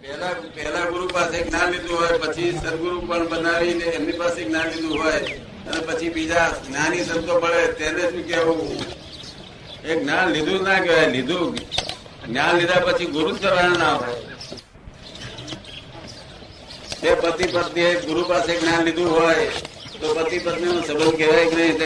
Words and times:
પહેલા 0.00 0.34
પહેલા 0.54 0.90
ગુરુ 0.90 1.08
પાસે 1.08 1.38
જ્ઞાન 1.42 1.70
લીધું 1.70 1.98
હોય, 1.98 2.18
પછી 2.18 2.52
સદગુરુ 2.52 3.00
પણ 3.00 3.28
બનાવીને 3.28 3.84
એમની 3.84 4.12
પાસે 4.12 4.44
જ્ઞાન 4.44 4.68
લીધું 4.68 5.02
હોય, 5.02 5.20
અને 5.66 5.80
પછી 5.86 6.08
બીજા 6.08 6.48
જ્ઞાની 6.68 7.04
સંતો 7.04 7.40
પડે, 7.40 7.72
તેને 7.72 8.02
શું 8.10 8.28
કહેવું? 8.28 8.84
એ 9.84 10.00
જ્ઞાન 10.00 10.28
લીધું 10.30 10.62
ના 10.62 10.78
કહેવાય, 10.78 11.06
લીધું. 11.06 11.56
જ્ઞાન 12.26 12.56
લીધા 12.56 12.80
પછી 12.80 13.06
ગુરુ 13.06 13.36
કરવાના 13.36 13.78
ના 13.78 13.94
હોય. 13.94 14.16
તે 17.02 17.14
પતિ 17.14 17.44
પત્ની 17.46 17.94
ગુરુ 17.94 18.22
પાસે 18.28 18.52
જ્ઞાન 18.60 18.84
લીધું 18.84 19.10
હોય, 19.20 19.46
તો 20.00 20.14
પતિ 20.14 20.38
પત્ની 20.38 20.64
નો 20.64 20.80
સંબંધ 20.80 21.16
કહેવાય 21.16 21.46
કે 21.46 21.56
નહીં? 21.56 21.78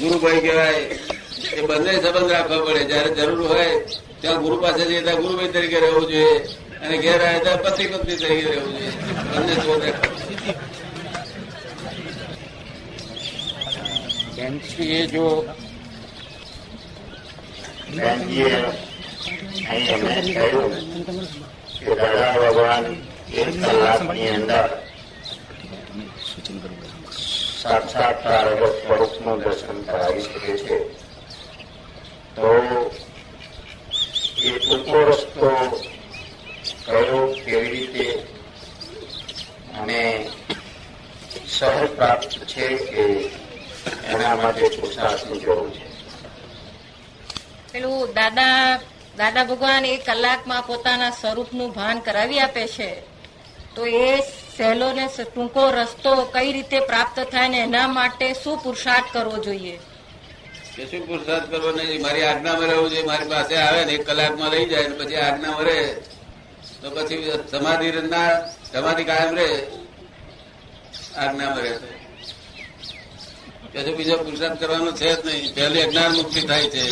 ગુરુભાઈ 0.00 0.40
કહેવાય. 0.40 0.80
એ 1.56 1.60
બંને 1.66 1.92
સંબંધ 2.02 2.30
રાખવા 2.30 2.64
પડે. 2.64 2.84
જયારે 2.84 3.10
જરૂર 3.10 3.46
હોય, 3.48 3.68
ત્યાં 4.20 4.42
ગુરુ 4.42 4.56
પાસે 4.60 4.82
જઈએ, 4.84 5.02
ત્યાં 5.02 5.22
ગુરુભાઈ 5.22 5.48
તરીકે 5.48 5.80
રહેવું 5.80 6.06
જોઈએ. 6.08 6.48
અને 6.82 6.96
ઘેર 6.98 7.20
આવ્યા 7.22 7.42
ત્યાં 7.44 7.62
પતિ 7.64 7.84
પત્ની 7.88 8.16
થઈ 8.16 8.40
રહેવું 8.44 8.72
જોઈએ. 8.72 8.92
બંને 9.32 9.54
સંબંધ 9.54 9.84
રાખવા 9.84 10.20
જો 15.12 15.26
બેનજીએ 17.96 18.58
અહીં 19.68 19.88
એમને 19.94 20.14
કહ્યું 20.26 20.72
કે 21.76 21.92
દાદા 22.00 22.32
ભગવાન 22.36 22.86
એક 23.40 23.48
કલાકની 23.56 24.28
અંદર 24.30 24.66
સાક્ષાત્કાર 27.60 28.46
સ્વરૂપનું 28.76 29.38
દર્શન 29.42 29.78
કરાવી 29.86 30.24
શકે 30.24 30.52
છે. 30.64 30.76
તો 32.36 32.48
એ 34.42 34.50
ટૂંકો 34.58 34.98
રસ્તો 35.08 35.48
કયો 36.86 37.26
કેવી 37.44 37.70
રીતે 37.70 38.24
અને 39.78 40.30
સહજ 41.48 41.86
પ્રાપ્ત 41.86 42.30
છે 42.44 42.76
કે 42.76 43.30
એના 44.08 44.36
માટે 44.36 44.68
પુરુષાર્થની 44.68 45.40
જરૂર 45.40 45.70
છે? 45.70 45.90
પેલું 47.72 48.14
દાદા 48.14 48.80
દાદા 49.16 49.44
ભગવાન 49.44 49.84
એક 49.84 50.06
કલાકમાં 50.06 50.62
પોતાના 50.62 51.10
સ્વરૂપનું 51.10 51.72
ભાન 51.72 51.98
કરાવી 51.98 52.40
આપે 52.40 52.66
છે. 52.66 53.02
તો 53.74 53.86
એ 53.86 54.20
સહેલો 54.56 54.92
ને 54.92 55.08
ટૂંકો 55.08 55.70
રસ્તો 55.70 56.24
કઈ 56.24 56.52
રીતે 56.52 56.80
પ્રાપ્ત 56.80 57.20
થાય 57.20 57.48
ને 57.48 57.58
એના 57.58 57.88
માટે 57.88 58.34
શું 58.34 58.58
પુરુષાર્થ 58.58 59.12
કરવો 59.12 59.36
જોઈએ? 59.38 59.80
કે 60.76 60.86
શું 60.86 61.06
પુરુષાર્થ 61.06 61.50
કરવો 61.50 61.70
નહીં 61.70 62.02
મારી 62.02 62.22
આજ્ઞામાં 62.22 62.68
રહેવું 62.68 62.90
જોઈએ. 62.90 63.04
મારી 63.04 63.28
પાસે 63.28 63.56
આવે 63.56 63.84
ને 63.84 63.92
એક 63.92 64.06
કલાકમાં 64.06 64.50
લઈ 64.50 64.66
જાય 64.66 64.88
પછી 64.88 65.16
આજ્ઞામાં 65.16 65.64
રહે. 65.64 65.94
તો 66.80 66.90
પછી 66.90 67.30
સમાધિ 67.50 67.92
ના 67.92 68.24
સમાધિ 68.72 69.04
કાયમ 69.04 69.34
રે 69.34 69.48
આજ્ઞામાં 71.16 71.58
રહે. 71.58 71.72
પછી 73.72 73.94
બીજો 73.94 74.16
પુરુષાર્થ 74.16 74.60
કરવાનો 74.60 74.92
છે 74.92 75.22
જ 75.22 75.26
નહીં. 75.26 75.54
પહેલી 75.54 75.82
અજ્ઞાન 75.82 76.12
મુક્તિ 76.12 76.40
થાય 76.40 76.62
છે. 76.62 76.84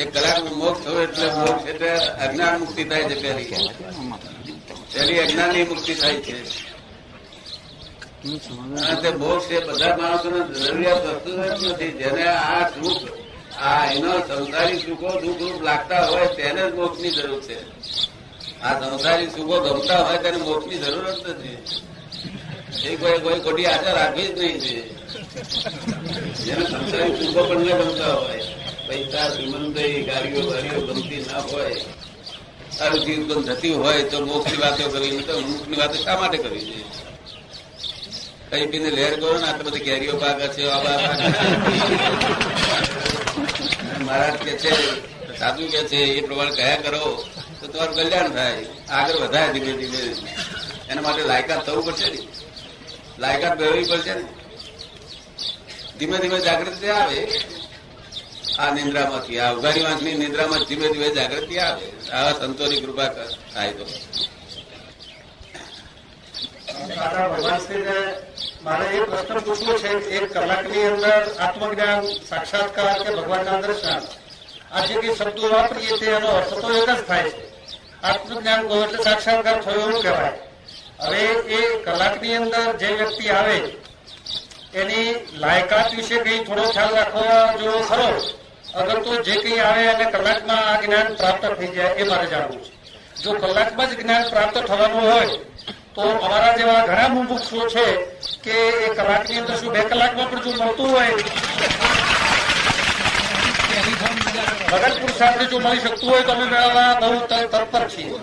એક 0.00 0.08
કલાક 0.14 0.52
મોક્ષ 0.52 0.84
થયો 0.84 1.02
એટલે 1.02 1.26
મોક્ષ 1.32 1.66
એટલે 1.66 1.90
અજ્ઞાન 2.24 2.58
મુક્તિ 2.60 2.84
થાય 2.84 3.02
છે 3.02 3.16
પહેલી. 3.22 3.44
પહેલી 4.92 5.18
અજ્ઞાનની 5.18 5.64
મુક્તિ 5.64 5.94
થાય 5.94 6.14
છે. 6.14 6.38
મોક્ષ 9.16 9.50
એ 9.50 9.64
બધા 9.64 9.96
માણસો 9.96 10.28
જરૂરિયાત 10.54 11.06
વસ્તુ 11.06 11.30
જ 11.30 11.64
નથી. 11.72 11.92
જેને 11.92 12.24
આ 12.26 12.68
સુખ, 12.68 13.08
આ 13.58 13.92
એનો 13.92 14.12
સંસારી 14.18 14.78
સુખો 14.78 15.10
દુઃખ 15.20 15.40
રૂપ 15.40 15.62
લાગતા 15.62 16.06
હોય 16.06 16.26
તેને 16.26 16.70
જ 16.70 16.74
મોક્ષની 16.74 17.10
જરૂર 17.10 17.40
છે. 17.42 17.58
આ 18.66 18.74
સંસારી 18.80 19.30
સુખો 19.34 19.56
ગમતા 19.64 20.02
હોય 20.06 20.18
તેને 20.24 20.38
મોક્ષની 20.46 20.80
જરૂર 20.84 21.06
જ 21.16 21.18
નથી. 21.30 21.58
એ 22.88 22.96
કોઈ 23.00 23.20
કોઈ 23.24 23.40
ખોટી 23.44 23.68
આશા 23.72 23.94
રાખવી 23.98 24.28
જ 24.28 24.38
નહીં 24.40 24.58
છે. 24.64 24.76
જેને 26.44 26.64
સંસારી 26.70 27.14
સુખો 27.20 27.40
પણ 27.48 27.60
ન 27.60 27.80
ગમતા 27.80 28.14
હોય 28.22 28.44
પૈસા 28.88 29.26
શ્રીમંતઈ 29.32 29.96
ગાડીઓ 30.08 30.42
ગાડીઓ 30.50 30.80
ગમતી 30.86 31.22
ના 31.28 31.42
હોય 31.50 31.76
સારું 32.76 33.00
જીવ 33.04 33.20
થતી 33.48 33.76
હોય 33.82 34.02
તો 34.10 34.16
મોક્ષની 34.26 34.60
વાતો 34.62 34.84
કરવી, 34.92 35.22
તો 35.28 35.32
મુખની 35.40 35.78
વાતો 35.80 35.96
શા 36.04 36.16
માટે 36.20 36.38
કરવી 36.42 36.66
જોઈએ 36.68 36.86
કઈ 38.50 38.66
પીને 38.70 38.90
લહેર 38.96 39.14
કરો 39.20 39.32
ને 39.38 39.46
આટલા 39.48 39.66
બધી 39.66 39.86
કેરીઓ 39.86 40.14
પાકે 40.22 40.46
છે. 40.54 40.62
મહારાજ 44.06 44.36
કે 44.44 44.52
છે, 44.62 44.72
સાધુ 45.40 45.64
કે 45.72 45.80
છે, 45.90 46.00
એ 46.18 46.20
પ્રમાણે 46.26 46.54
કયા 46.58 46.80
કરો? 46.84 47.02
તો 47.60 47.66
તમારું 47.66 47.94
કલ્યાણ 47.96 48.28
થાય. 48.28 48.66
આગળ 48.90 49.14
વધાય 49.14 49.52
ધીમે 49.52 49.72
ધીમે. 49.72 50.26
એના 50.88 51.00
માટે 51.00 51.22
લાયકાત 51.22 51.66
થવું 51.66 51.84
પડશે 51.84 52.10
ને. 52.10 52.18
લાયકાત 53.18 53.60
મેળવવી 53.60 53.84
પડશે 53.84 54.14
ને. 54.14 54.24
ધીમે 55.98 56.18
ધીમે 56.18 56.38
જાગૃતિ 56.38 56.88
આવે. 56.88 57.40
આ 58.58 58.74
નિંદ્રામાંથી, 58.74 59.38
આ 59.38 59.52
ઉઘાડી 59.52 59.82
વાંચની 59.82 60.14
નિંદ્રામાં 60.14 60.58
ધીમે 60.58 60.88
ધીમે 60.88 61.08
જાગૃતિ 61.08 61.58
આવે. 61.58 62.10
આવા 62.10 62.32
સંતોની 62.32 62.80
કૃપા 62.80 63.08
થાય 63.54 63.72
તો. 63.72 63.86
મારે 68.62 68.84
એ 68.84 69.02
પ્રશ્ન 69.02 69.38
પૂછવો 69.38 69.78
છે 69.78 69.88
એક 69.88 70.32
કલાકની 70.32 70.82
અંદર 70.82 71.36
આત્મજ્ઞાન, 71.38 72.04
સાક્ષાત્કાર 72.28 73.02
કે 73.02 73.14
ભગવાનના 73.14 73.60
દર્શન? 73.60 74.00
આ 74.72 74.84
જે 74.86 74.94
થાય 77.08 77.30
આત્મજ્ઞાન 78.02 78.68
કહો 78.68 78.76
એટલે 78.84 79.04
સાક્ષાત્કાર 79.04 79.58
થયો 79.62 79.80
એવું 79.80 80.02
કહેવાય. 80.02 80.32
હવે 81.00 81.22
એ 81.50 81.60
કલાકની 81.84 82.36
અંદર 82.36 82.76
જે 82.76 82.88
વ્યક્તિ 82.98 83.30
આવે, 83.30 83.58
એની 84.74 85.08
લાયકાત 85.34 85.94
વિશે 85.96 86.18
કઈ 86.24 86.44
થોડો 86.44 86.64
ખ્યાલ 86.72 86.94
રાખવા 86.94 87.56
જેવો 87.60 87.80
ખરો, 87.80 88.08
અગર 88.74 88.98
તો 89.04 89.22
જે 89.22 89.34
કઈ 89.42 89.60
આવે 89.60 89.82
અને 89.88 90.04
કલાકમાં 90.04 90.62
આ 90.68 90.80
જ્ઞાન 90.82 91.08
પ્રાપ્ત 91.16 91.44
થઈ 91.58 91.74
જાય 91.76 91.94
એ 91.96 92.04
મારે 92.04 92.26
જાણવું 92.26 92.62
છે. 92.64 92.72
જો 93.22 93.30
કલાકમાં 93.34 93.90
જ 93.90 93.92
જ્ઞાન 94.00 94.30
પ્રાપ્ત 94.30 94.56
થવાનું 94.66 95.04
હોય, 95.10 95.38
તો 95.94 96.02
અમારા 96.26 96.56
જેવા 96.56 96.86
ઘણા 96.86 97.08
મુમુક્ષુઓ 97.08 97.64
છે 97.66 97.86
કે 98.44 98.56
એ 98.86 98.88
કલાકની 98.94 99.38
અંદર 99.38 99.56
શું 99.56 99.72
બે 99.72 99.80
કલાકમાં 99.90 100.28
પણ 100.30 100.42
જો 100.44 100.50
મળતું 100.60 100.90
હોય 100.90 101.14
વગર 104.70 104.92
પુરુષાર્થે 105.00 105.44
જો 105.50 105.58
મળી 105.60 105.80
શકતું 105.80 106.08
હોય 106.10 106.22
તો 106.22 106.32
અમે 106.32 106.46
મેળવવા 106.46 106.92
બહુ 107.02 107.18
તત્પર 107.26 107.84
છીએ. 107.88 108.16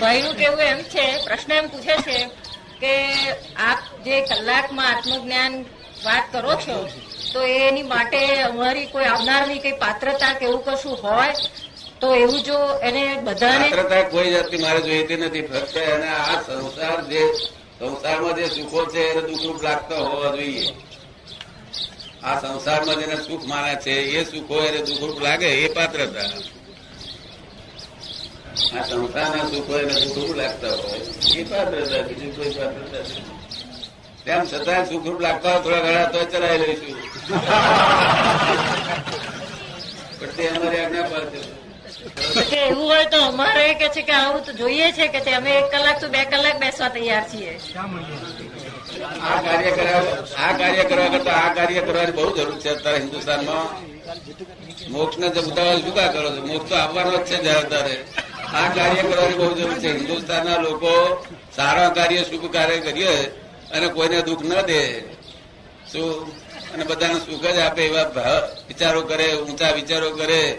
ભાઈનું 0.00 0.34
કેવું 0.36 0.60
એમ 0.62 0.80
છે 0.84 1.04
પ્રશ્ન 1.24 1.52
એમ 1.52 1.66
પૂછે 1.70 1.94
છે 2.06 2.18
કે 2.80 2.92
આપ 3.68 3.80
જે 4.04 4.16
કલાકમાં 4.22 4.90
આત્મજ્ઞાન 4.92 5.54
વાત 6.04 6.24
કરો 6.32 6.54
છો 6.56 6.76
તો 7.32 7.40
એની 7.60 7.82
માટે 7.84 8.20
અમારી 8.42 8.86
કોઈ 8.86 9.06
આવનારની 9.06 9.60
કઈ 9.60 9.76
પાત્રતા 9.78 10.32
કે 10.34 10.44
એવું 10.44 10.62
કશું 10.64 10.96
હોય? 11.02 11.34
તો 12.00 12.08
એવું 12.14 12.40
જો 12.42 12.58
એને 12.82 13.04
બધાને 13.24 13.66
પાત્રતા 13.66 14.02
કોઈ 14.04 14.30
જાતની 14.32 14.62
મારે 14.62 14.80
જોઈતી 14.80 15.16
નથી. 15.16 15.42
ફક્ત 15.42 15.76
એને 15.94 16.08
આ 16.22 16.36
સંસાર 16.46 17.00
જે 17.10 17.22
સંસારમાં 17.78 18.36
જે 18.36 18.46
સુખો 18.48 18.80
છે 18.86 19.02
એને 19.10 19.22
દુઃખરૂપ 19.28 19.62
લાગતા 19.62 20.00
હોવા 20.02 20.32
જોઈએ. 20.36 20.66
આ 22.28 22.36
સંસારમાં 22.42 22.98
જેને 23.00 23.16
સુખ 23.26 23.44
માને 23.50 23.74
છે 23.84 23.94
એ 24.18 24.20
સુખો 24.30 24.56
એને 24.68 24.80
દુઃખરૂપ 24.86 25.18
લાગે 25.26 25.48
એ 25.64 25.68
પાત્રતા. 25.76 26.30
આ 28.76 28.82
સંસારના 28.88 29.46
સુખો 29.52 29.72
એને 29.82 29.94
દુઃખરૂપ 30.02 30.32
લાગતા 30.40 30.74
હોય 30.80 31.00
એ 31.40 31.44
પાત્રતા 31.50 32.02
બીજું 32.08 32.30
કોઈ 32.36 32.52
પાત્રતા 32.58 33.04
તેમ 34.24 34.42
છતાં 34.50 34.84
સુખરૂપ 34.90 35.20
લાગતા 35.26 35.52
હોય 35.52 35.62
થોડા 35.64 35.84
ઘણા 35.84 36.08
તો 36.12 36.18
ચલાવી 36.32 36.60
લઈશું. 36.62 36.96
પણ 40.18 40.30
તે 40.36 40.42
અમારી 40.50 40.80
આજ્ઞા 40.82 41.06
પર 41.12 41.24
છે. 41.32 41.40
કે 42.50 42.58
એવું 42.70 42.84
હોય 42.90 43.06
તો 43.12 43.18
અમારે 43.30 43.66
કે 43.80 43.88
છે 43.94 44.02
કે 44.08 44.14
આવું 44.20 44.42
તો 44.46 44.52
જોઈએ 44.60 44.88
છે 44.96 45.06
કે 45.14 45.20
અમે 45.38 45.52
એક 45.60 45.66
કલાક 45.72 45.96
તો 46.02 46.06
બે 46.14 46.20
કલાક 46.32 46.56
બેસવા 46.64 46.90
તૈયાર 46.96 47.24
છીએ. 47.30 47.52
આ 49.08 49.42
કાર્ય 49.42 49.70
કરવા 49.70 50.46
આ 50.46 50.58
કાર્ય 50.58 50.84
કરવા 50.84 51.08
કરતા 51.08 51.32
આ 51.32 51.54
કાર્ય 51.54 51.80
કરવાની 51.80 52.12
બહુ 52.12 52.36
જરૂર 52.36 52.60
છે 52.60 52.68
અત્યારે 52.68 52.98
હિન્દુસ્તાનમાં. 52.98 53.82
મોક્ષ 54.90 55.18
ને 55.18 55.28
ઉતાવળ 55.28 55.74
જુદા 55.74 56.06
કરો 56.06 56.36
છો. 56.36 56.46
મોક્ષ 56.46 56.70
તો 56.70 56.76
આવવાનો 56.76 57.16
જ 57.16 57.24
છે 57.24 57.36
જયારે 57.36 58.04
આ 58.54 58.68
કાર્ય 58.68 59.02
કરવાની 59.02 59.34
બહુ 59.34 59.54
જરૂર 59.54 59.78
છે. 59.78 59.96
હિન્દુસ્તાનના 59.96 60.56
લોકો 60.56 61.24
સારા 61.56 61.88
કાર્ય, 61.88 62.22
શુભ 62.22 62.52
કાર્ય 62.52 62.80
કરીએ 62.80 63.26
અને 63.70 63.88
કોઈને 63.88 64.22
દુઃખ 64.22 64.44
ન 64.44 64.60
દે. 64.62 65.00
શું? 65.92 66.28
અને 66.72 66.84
બધાને 66.84 67.14
સુખ 67.14 67.46
જ 67.46 67.58
આપે 67.58 67.82
એવા 67.86 68.02
વિચારો 68.68 69.00
કરે, 69.00 69.32
ઊંચા 69.32 69.70
વિચારો 69.70 70.10
કરે. 70.10 70.58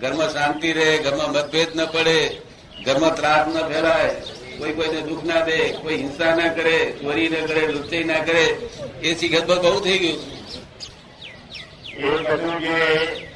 ઘરમાં 0.00 0.32
શાંતિ 0.32 0.72
રહે, 0.72 0.98
ઘરમાં 0.98 1.32
મતભેદ 1.32 1.76
ન 1.76 1.86
પડે. 1.86 2.40
ઘરમાં 2.84 3.14
ત્રાસ 3.14 3.56
ન 3.56 3.68
ફેલાય. 3.68 4.22
કોઈ 4.58 4.72
કોઈને 4.72 5.00
દુઃખ 5.02 5.24
ના 5.24 5.42
દે 5.42 5.56
કોઈ 5.82 5.96
હિંસા 5.96 6.32
ના 6.34 6.50
કરે 6.50 6.76
ચોરી 7.00 7.28
ના 7.28 7.44
કરે 7.46 7.62
લુચાઈ 7.68 8.04
ના 8.04 8.22
કરે 8.22 8.44
એ 9.02 9.14
શીખત 9.14 9.44
બહુ 9.62 9.78
થઈ 9.80 9.98
ગયું 9.98 10.20
એ 12.00 12.10
બધું 12.26 12.56
જે 12.62 12.78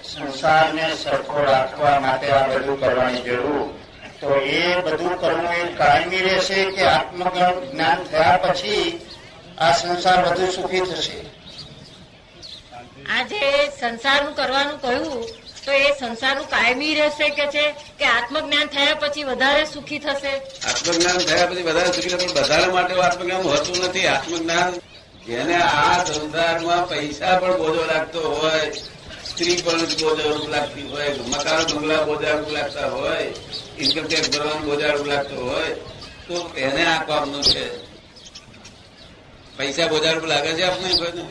સંસારને 0.05 0.87
સરખો 0.97 1.39
રાખવા 1.45 1.97
માટે 2.01 2.27
આ 2.33 2.45
બધું 2.51 2.79
કરવાની 2.81 3.23
જરૂર 3.23 3.63
તો 4.21 4.29
એ 4.55 4.63
બધું 4.85 5.15
કરવું 5.19 5.51
એ 5.55 5.63
કાયમી 5.79 6.23
રહેશે 6.23 6.61
કે 6.73 6.85
આત્મજ્ઞાન 6.89 7.57
જ્ઞાન 7.65 8.01
થયા 8.11 8.39
પછી 8.45 8.87
આ 9.59 9.73
સંસાર 9.75 10.19
વધુ 10.27 10.47
સુખી 10.53 10.85
થશે? 10.91 11.17
આજે 13.09 13.41
સંસારનું 13.79 14.35
કરવાનું 14.35 14.79
કહ્યું 14.81 15.23
તો 15.65 15.71
એ 15.73 15.89
સંસારનું 15.99 16.47
કાયમી 16.51 16.95
રહેશે 16.95 17.27
કે 17.31 17.47
છે 17.55 17.65
કે 17.99 18.05
આત્મજ્ઞાન 18.07 18.67
થયા 18.67 18.95
પછી 18.95 19.25
વધારે 19.25 19.65
સુખી 19.75 19.99
થશે? 19.99 20.33
આત્મજ્ઞાન 20.69 21.19
થયા 21.29 21.47
પછી 21.47 21.63
વધારે 21.63 21.91
સુખી 21.93 22.11
થશે 22.13 22.29
વધારે 22.41 22.73
માટે 22.73 22.95
આત્મજ્ઞાન 23.01 23.43
હોતું 23.43 23.77
નથી. 23.85 24.07
આત્મજ્ઞાન 24.07 24.73
જેને 25.27 25.57
આ 25.57 26.05
સંસારમાં 26.05 26.83
પૈસા 26.89 27.39
પણ 27.39 27.57
બોજો 27.59 27.83
લાગતો 27.87 28.21
હોય 28.31 28.65
સ્ત્રી 29.29 29.57
પણ 29.65 29.83
બોજો 30.01 30.29
લાગતી 30.49 30.87
હોય 30.91 31.11
મકાન 31.33 31.63
બંગલા 31.71 32.03
બોજારૂપ 32.03 32.51
લાગતા 32.51 32.89
હોય 32.89 33.27
ઇન્કમ 33.79 34.05
ટેક્સ 34.07 34.29
ભરવાનું 34.33 34.65
બોજારૂપ 34.65 35.07
લાગતો 35.07 35.37
હોય 35.49 35.73
તો 36.27 36.35
એને 36.57 36.83
આ 36.87 37.01
કામનું 37.09 37.45
છે. 37.45 37.65
પૈસા 39.57 39.87
બોજારૂપ 39.87 40.27
લાગે 40.27 40.53
છે 40.55 40.65
આપણે 40.65 40.91
કોઈને 40.99 41.25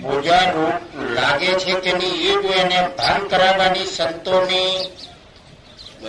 બોજા 0.00 0.50
રૂપ 0.50 1.00
લાગે 1.10 1.46
છે 1.46 1.74
કે 1.74 1.92
નહીં 1.92 2.38
એ 2.38 2.42
જો 2.42 2.48
એને 2.48 2.88
ભાન 2.98 3.28
કરાવવાની 3.28 3.86
સંતોની 3.86 4.76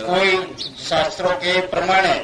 કોઈ 0.06 0.38
શાસ્ત્રો 0.88 1.28
કે 1.28 1.60
પ્રમાણે 1.60 2.16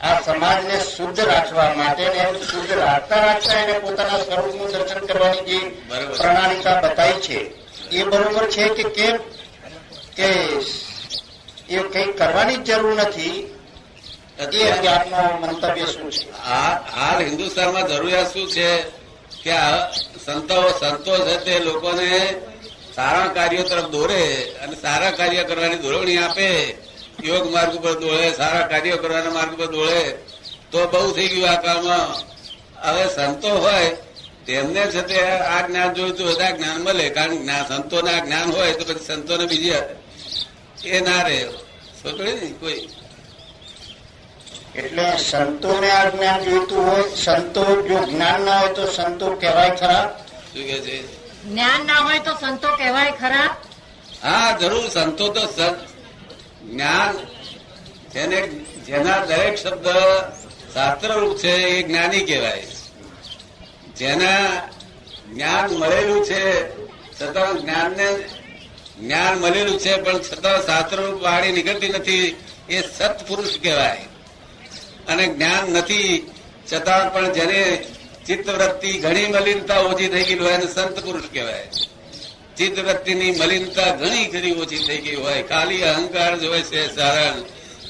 આ 0.00 0.20
સમાજને 0.20 0.80
શુદ્ધ 0.80 1.20
રાખવા 1.20 1.74
માટે 1.74 2.04
ને 2.08 2.24
શુદ્ધ 2.50 2.72
રાખતા 2.72 3.24
રાખતા 3.24 3.60
એને 3.60 3.78
પોતાના 3.78 4.18
સ્વરૂપનું 4.18 4.72
દર્શન 4.72 5.06
કરવાની 5.06 5.46
જે 5.46 5.58
પ્રણાલિકા 6.18 6.80
બતાવી 6.80 7.20
છે 7.20 7.38
એ 7.90 8.04
બરોબર 8.04 8.46
છે 8.50 8.68
કે 8.68 8.82
કેમ? 8.82 9.16
કે 10.16 10.28
એ 11.68 11.82
કઈ 11.92 12.12
કરવાની 12.12 12.56
જ 12.56 12.64
જરૂર 12.64 12.94
નથી. 13.02 13.56
એ 14.52 14.70
અંગે 14.70 14.88
આપનું 14.88 15.40
મંતવ્ય 15.40 15.86
શું 15.86 16.10
છે? 16.10 16.30
આ 16.32 16.80
હાલ 16.96 17.24
હિન્દુસ્તાનમાં 17.24 17.88
જરૂરિયાત 17.88 18.32
શું 18.32 18.50
છે? 18.50 19.01
કે 19.44 19.52
સંતો 20.24 20.70
સંતો 20.80 21.18
છે 21.18 21.44
તે 21.44 21.58
લોકોને 21.58 22.40
સારા 22.94 23.26
કાર્યો 23.34 23.62
તરફ 23.62 23.84
દોરે 23.84 24.54
અને 24.62 24.76
સારા 24.76 25.10
કાર્ય 25.10 25.44
કરવાની 25.44 25.76
દોરવણી 25.76 26.16
આપે, 26.16 26.76
યોગ 27.24 27.52
માર્ગ 27.52 27.74
ઉપર 27.74 27.92
દોડે, 27.92 28.32
સારા 28.32 28.66
કાર્યો 28.66 28.96
કરવાના 28.96 29.30
માર્ગ 29.30 29.54
ઉપર 29.54 29.66
દોડે, 29.66 30.16
તો 30.70 30.88
બહુ 30.88 31.12
થઈ 31.12 31.28
ગયું 31.28 31.50
આ 31.50 31.60
કાળમાં 31.60 32.32
હવે 32.88 33.14
સંતો 33.14 33.48
હોય, 33.48 33.96
તેમને 34.46 34.86
છે 34.86 35.02
તે 35.02 35.22
આ 35.22 35.66
જ્ઞાન 35.66 35.94
જોયું 35.94 36.16
તો 36.16 36.24
બધા 36.24 36.50
જ્ઞાન 36.50 36.82
મળે, 36.82 37.10
કારણ 37.10 37.36
જ્ઞાન- 37.36 37.68
સંતોને 37.68 38.12
આ 38.14 38.24
જ્ઞાન 38.24 38.52
હોય 38.52 38.72
તો 38.72 38.94
પછી 38.94 39.04
સંતોને 39.04 39.46
બીજી 39.46 39.72
એ 40.84 41.00
ના 41.00 41.22
રહે. 41.22 41.46
સમજે 42.02 42.32
ને 42.32 42.54
કોઈ 42.60 42.88
એટલે 44.74 45.18
સંતોને 45.18 45.90
આ 45.90 46.10
જ્ઞાન 46.10 46.44
જોઈતું 46.44 46.84
હોય 46.86 47.04
સંતો 47.16 47.64
જો 47.88 47.98
જ્ઞાન 48.04 48.40
ના 48.42 48.58
હોય 48.58 48.72
તો 48.72 48.86
સંતો 48.86 49.26
કહેવાય 49.36 49.74
ખરા? 49.76 50.04
શું 50.52 50.64
કે 50.66 50.78
છે? 50.80 50.96
જ્ઞાન 51.44 51.86
ના 51.86 51.94
હોય 51.94 52.18
તો 52.18 52.32
સંતો 52.40 52.68
કહેવાય 52.76 53.12
ખરા? 53.12 53.48
હા 54.22 54.56
જરૂર 54.60 54.86
સંતો 54.88 55.28
તો 55.28 55.40
સંત 55.46 55.78
જ્ઞાન 56.70 57.14
જેને 58.12 58.38
જેના 58.86 59.26
દરેક 59.26 59.54
શબ્દ 59.58 59.86
શાસ્ત્રરૂપ 60.74 61.38
છે 61.38 61.52
એ 61.72 61.82
જ્ઞાની 61.82 62.24
કહેવાય. 62.24 62.66
જેના 63.96 64.46
જ્ઞાન 65.32 65.70
મળેલું 65.70 66.22
છે 66.24 66.42
છતાં 67.18 67.52
જ્ઞાનને 67.60 68.08
જ્ઞાન 69.00 69.38
મળેલું 69.38 69.78
છે 69.78 69.92
પણ 69.96 70.20
છતાં 70.20 70.60
શાસ્ત્રરૂપ 70.66 71.22
વાળી 71.22 71.52
નીકળતી 71.52 71.88
નથી 71.88 72.26
એ 72.68 72.78
સત્પુરુષ 72.96 73.54
કહેવાય. 73.62 74.11
અને 75.08 75.26
જ્ઞાન 75.26 75.70
નથી. 75.70 76.30
છતાં 76.72 77.12
પણ 77.12 77.32
જેને 77.32 77.84
ચિત્તવૃત્તિ 78.26 78.92
ઘણી 78.92 79.26
મલિનતા 79.26 79.78
ઓછી 79.78 80.08
થઈ 80.08 80.22
ગઈ 80.22 80.38
હોય 80.38 80.58
સંત 80.74 80.98
પુરુષ 81.04 81.22
કહેવાય. 81.32 81.68
ચિત્તવૃત્તિની 82.56 83.30
મલિનતા 83.30 83.94
ઘણી 83.94 84.24
ઘણી 84.26 84.52
ઓછી 84.52 84.78
થઈ 84.78 84.98
ગઈ 84.98 85.14
હોય. 85.14 85.42
ખાલી 85.42 85.82
અહંકાર 85.82 86.38
જ 86.38 86.44
હોય 86.44 86.62
છે 86.62 86.94
સારણ 86.96 87.40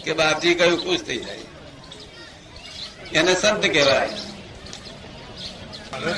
કે 0.04 0.12
બાપજી 0.12 0.54
કયું 0.54 0.84
ખુશ 0.84 1.00
થઈ 1.00 1.16
જાય. 1.16 1.38
એને 3.14 3.34
સંત 3.34 3.66
કહેવાય. 3.66 4.08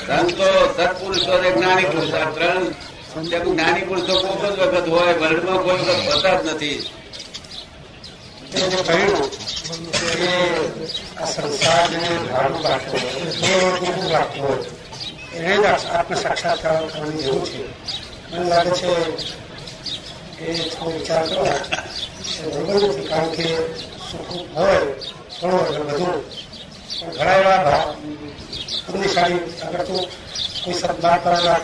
સંતો, 0.07 0.73
સત્પુરુષો 0.77 1.53
જ્ઞાની 1.53 1.83
પુરુષ. 1.83 2.09
ત્રણ 2.09 3.53
જ્ઞાની 3.53 3.81
પુરુષો 3.81 4.13
કોઈક 4.21 4.53
જ 4.55 4.59
વખત 4.59 4.87
હોય 4.87 5.13
વર્ણમાં 5.13 5.63
કોઈ 5.63 5.73
વખત 5.73 6.13
હોતા 6.13 6.41
જ 6.41 6.45
નથી. 6.47 6.85
આ 9.65 11.25
સંસારને 11.25 12.01
ભાડું 12.29 12.61
રાખવો 12.65 12.97
દૂર 13.79 14.11
રાખવો 14.11 14.49
એને 15.35 15.53
જ 15.57 15.65
આત્મ 15.65 16.15
સાક્ષાત્કાર 16.15 16.81
છે 16.91 17.61
મને 18.31 18.43
લાગે 18.49 18.71
છે 18.79 18.91
એ 20.41 20.53
થોડો 20.69 20.91
વિચાર 20.91 21.23
કરો 21.27 21.43
બરોબર 22.65 22.89
કે 23.35 23.47
સુખ 24.07 24.31
હોય 24.55 24.81
ઘણા 27.11 27.37
એવા 27.39 27.59
ભાવ 27.65 27.87
પુણ્યશાળી 28.85 29.43
અગર 29.65 29.81
તો 29.87 29.95
કોઈ 30.63 30.77
સદબાર 30.81 31.17
કરેલા 31.23 31.59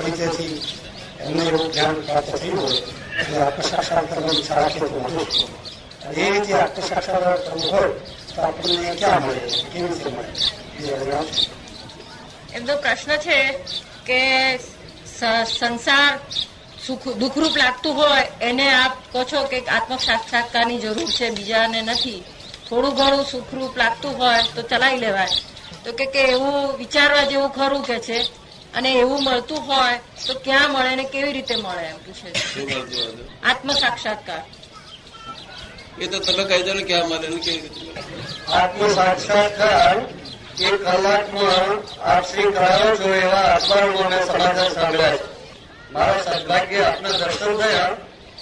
એવું 1.48 1.66
જ્ઞાન 1.72 1.96
પ્રાપ્ત 2.06 2.34
થયું 2.36 2.60
હોય, 2.60 2.82
એટલે 3.20 3.38
આત્મ 3.42 3.62
સાક્ષાત્કાર. 3.62 4.22
એ 6.04 6.30
રીતે 6.32 6.54
આત્મ 6.56 6.82
સાક્ષાત્કાર 6.82 7.38
કરવું 7.40 7.72
હોય 7.72 7.90
તો 8.36 8.42
આપણને 8.42 8.96
ક્યાં 8.96 9.22
મળે? 9.22 9.42
કેવી 9.72 9.88
રીતે 9.88 10.10
મળે? 10.10 10.32
એમનો 12.54 12.74
પ્રશ્ન 12.78 13.12
છે 13.18 13.38
કે 14.06 14.20
સંસાર 15.52 16.14
સુખ 16.86 17.06
દુઃખરૂપ 17.18 17.56
લાગતું 17.58 17.94
હોય 17.96 18.24
એને 18.42 18.68
આપ 18.74 18.96
કહો 19.12 19.24
છો 19.24 19.40
કે 19.44 19.58
આત્મ 19.68 19.98
સાક્ષાત્કારની 19.98 20.80
જરૂર 20.80 21.10
છે 21.12 21.28
બીજાને 21.30 21.80
નથી. 21.82 22.22
થોડું 22.70 22.94
ઘણું 22.96 23.26
સુખરૂપ 23.26 23.74
લાગતું 23.78 24.14
હોય 24.18 24.42
તો 24.56 24.62
ચલાવી 24.62 25.00
લેવાય. 25.00 25.36
તો 25.84 25.90
કે 25.94 26.06
કે 26.06 26.22
એવું 26.34 26.78
વિચારવા 26.78 27.24
જેવું 27.24 27.52
ખરું 27.52 27.84
કે 27.84 27.98
છે? 28.00 28.20
અને 28.74 28.90
એવું 28.94 29.24
મળતું 29.24 29.60
હોય 29.60 29.98
તો 30.28 30.34
ક્યાં 30.40 30.72
મળે 30.72 30.96
ને 30.96 31.04
કેવી 31.04 31.34
રીતે 31.34 31.56
મળે 31.56 31.84
એમ 31.84 31.98
પૂછે 32.06 32.30
આત્મ 33.44 33.70
સાક્ષાત્કાર 33.74 34.44
એ 36.02 36.08
તો 36.08 36.18
તમે 36.20 36.44
કહી 36.50 36.64
દો 36.66 36.74
ને 36.74 36.84
ક્યાં 36.84 37.10
મળે 37.10 37.28
ને 37.30 37.40
કેવી 37.46 37.70
રીતે. 37.76 38.02
આત્મ 38.58 38.82
સાક્ષાત્કાર 38.96 39.98
એક 40.68 40.76
કલાકમાં 40.86 41.70
આપ 42.12 42.24
શ્રી 42.30 42.54
કરાવો 42.56 42.90
છો 43.00 43.10
એવા 43.18 43.50
અખબારોમાં 43.58 44.10
મેં 44.12 44.24
સમાચાર 44.30 44.72
સાંભળ્યા. 44.78 45.18
છે 45.18 45.28
મારા 45.94 46.24
સદભાગ્ય 46.28 46.82
આપના 46.88 47.20
દર્શન 47.20 47.54
થયા 47.62 47.92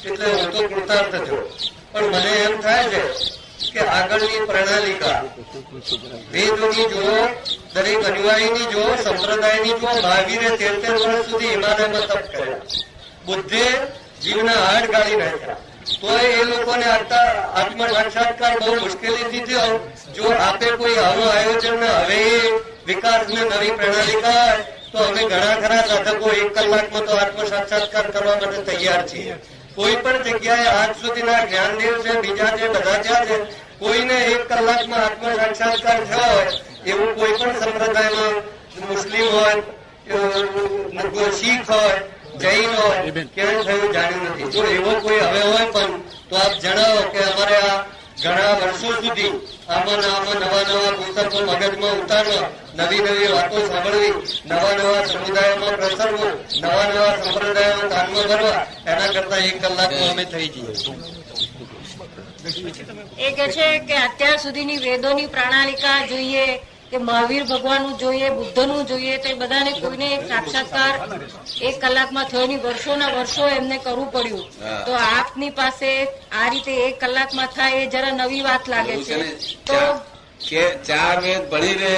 એટલે 0.08 0.26
હું 0.32 0.50
તો 0.54 0.62
કૃતાર્થ 0.72 1.16
થયો 1.18 1.44
પણ 1.92 2.08
મને 2.14 2.34
એમ 2.46 2.56
થાય 2.62 2.86
છે 2.94 3.04
કે 3.74 3.82
આગળની 3.98 4.44
પ્રણાલિકા, 4.50 5.20
વેદની 6.34 6.86
જો 6.94 7.08
દરેક 7.74 8.06
અનુયાયીની 8.10 8.68
જો 8.74 8.84
સંપ્રદાયની 9.04 9.80
જો 9.82 9.90
ભાગીને 10.06 10.50
તેર 10.60 10.76
તેર 10.84 10.96
વર્ષ 11.02 11.26
સુધી 11.32 11.52
હિમાલયમાં 11.56 12.06
તપ 12.12 12.24
કર્યા. 12.32 12.62
બુદ્ધે 13.26 13.66
જીવના 14.24 14.62
હાડ 14.66 14.86
ગાળી 14.94 15.20
નાખ્યા. 15.24 15.60
તોય 15.98 16.30
એ 16.40 16.44
લોકોને 16.46 16.88
આત્મ 16.88 17.80
સાક્ષાત્કાર 17.94 18.54
બહુ 18.62 18.72
મુશ્કેલીથી 18.82 19.46
થયો 19.48 19.74
જો 20.16 20.26
આપે 20.48 20.68
કોઈ 20.80 20.98
આવું 21.06 21.30
આયોજન 21.30 21.84
હવે 21.86 22.20
વિકાસને 22.88 23.42
નવી 23.44 23.74
પ્રણાલિકા 23.80 24.44
તો 24.92 24.98
અમે 25.06 25.22
ઘણા 25.32 25.56
ઘણા 25.64 25.88
સાધકો 25.90 26.28
એક 26.42 26.50
કલાકમાં 26.58 27.06
તો 27.08 27.14
આત્મ 27.18 27.40
સાક્ષાત્કાર 27.54 28.06
કરવા 28.14 28.38
માટે 28.44 28.62
તૈયાર 28.70 29.04
છીએ. 29.10 29.34
કોઈ 29.76 29.98
પણ 30.04 30.24
જગ્યાએ 30.28 30.68
આજ 30.70 30.92
સુધીના 31.02 31.42
જ્ઞાનદેવ 31.46 31.96
છે, 32.04 32.14
બીજા 32.24 32.52
છે 32.58 32.66
બધા 32.76 33.00
જ્યાં 33.06 33.26
છે 33.28 33.38
કોઈને 33.82 34.18
એક 34.34 34.44
કલાકમાં 34.50 35.04
આત્મ 35.04 35.24
સાક્ષાત્કાર 35.40 36.00
થયો 36.10 36.30
હોય, 36.34 36.52
એવું 36.86 37.12
કોઈ 37.20 37.36
પણ 37.40 37.56
સંપ્રદાયમાં 37.62 38.36
મુસ્લિમ 38.90 39.28
હોય 39.36 39.56
શીખ 41.40 41.70
હોય 41.72 41.98
જૈન 42.42 42.72
હોય 42.78 43.26
થયું 43.66 43.94
જાણ્યું 43.94 44.30
નથી. 44.32 44.52
જો 44.54 44.62
એવો 44.76 44.92
કોઈ 45.04 45.22
હવે 45.28 45.42
હોય 45.42 45.66
પણ 45.74 45.92
તો 46.30 46.36
આપ 46.38 46.54
જણાવો 46.64 47.02
કે 47.14 47.20
અમારે 47.24 47.58
આ 47.70 47.78
ઘણા 48.22 48.54
વર્ષો 48.60 48.90
સુધી 49.02 49.34
આમાં 49.70 50.04
આમાં 50.06 50.40
નવા 50.44 50.64
નવા 50.70 50.92
પુસ્તકો 50.98 51.38
મગજમાં 51.50 52.00
ઉતારવા, 52.02 52.48
નવી 52.78 53.02
નવી 53.06 53.30
વાતો 53.34 53.58
સાંભળવી, 53.68 54.14
નવા 54.46 54.74
નવા 54.80 55.08
સમુદાયોમાં 55.08 55.76
પ્રસરવું 55.80 56.34
નવા 56.62 56.86
નવા 56.90 57.14
સંપ્રદાયોમાં 57.18 57.90
કાનમાં 57.94 58.28
ભરવા, 58.32 58.62
એના 58.86 59.14
કરતા 59.14 59.42
એક 59.50 59.58
કલાકમાં 59.62 60.12
અમે 60.12 60.26
થઈ 60.26 60.50
જઈએ. 60.54 60.74
એ 63.18 63.32
કે 63.38 63.46
છે 63.56 63.68
કે 63.88 63.96
અત્યાર 63.98 64.40
સુધીની 64.40 64.80
વેદોની 64.80 65.28
પ્રણાલિકા 65.28 66.00
જોઈએ 66.08 66.46
કે 66.92 66.98
મહાવીર 67.00 67.44
ભગવાનનું 67.44 67.98
જોઈએ 68.00 68.30
બુદ્ધનું 68.30 68.88
જોઈએ 68.88 69.18
તો 69.18 69.28
એ 69.30 69.36
બધાને 69.36 69.72
કોઈને 69.82 70.08
એક 70.14 70.24
સાક્ષાત્કાર 70.28 70.94
એક 71.62 71.76
કલાકમાં 71.82 72.30
થયો 72.30 72.46
નહીં 72.48 72.62
વર્ષોના 72.62 73.14
વર્ષો 73.16 73.44
એમને 73.50 73.78
કરવું 73.80 74.10
પડ્યું. 74.12 74.46
તો 74.86 74.92
આપની 75.10 75.52
પાસે 75.52 75.92
આ 76.32 76.50
રીતે 76.50 76.74
એક 76.88 76.96
કલાકમાં 77.00 77.50
થાય 77.56 77.82
એ 77.84 77.88
જરા 77.88 78.12
નવી 78.12 78.42
વાત 78.42 78.64
લાગે 78.68 78.96
છે. 79.04 79.18
તો 79.66 79.82
કે 80.40 80.64
ચાર 80.88 81.16
વેદ 81.22 81.44
ભણી 81.52 81.78
લે 81.78 81.96